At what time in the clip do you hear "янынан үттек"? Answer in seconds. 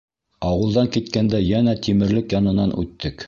2.39-3.17